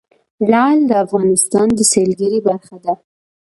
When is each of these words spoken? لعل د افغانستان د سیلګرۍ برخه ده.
لعل 0.51 0.79
د 0.87 0.91
افغانستان 1.05 1.67
د 1.77 1.79
سیلګرۍ 1.91 2.39
برخه 2.47 2.75
ده. 2.83 2.93